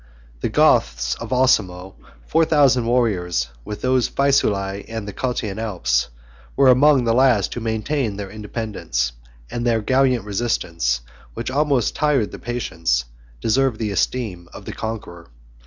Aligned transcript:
The 0.39 0.49
Goths 0.49 1.13
of 1.21 1.31
Osimo, 1.31 1.89
1041 2.25 2.25
four 2.27 2.43
thousand 2.43 2.85
warriors, 2.87 3.49
with 3.63 3.81
those 3.81 4.07
of 4.07 4.15
Faesulae 4.15 4.83
and 4.87 5.07
the 5.07 5.13
Cottian 5.13 5.59
Alps, 5.59 6.07
were 6.55 6.69
among 6.69 7.03
the 7.03 7.13
last 7.13 7.53
who 7.53 7.59
maintained 7.59 8.17
their 8.19 8.31
independence; 8.31 9.11
and 9.51 9.63
their 9.63 9.79
gallant 9.83 10.23
resistance, 10.23 11.01
which 11.35 11.51
almost 11.51 11.95
tired 11.95 12.31
the 12.31 12.39
patience, 12.39 13.05
deserved 13.41 13.77
the 13.77 13.91
esteem, 13.91 14.49
of 14.55 14.65
the 14.65 14.73
conqueror. 14.73 15.29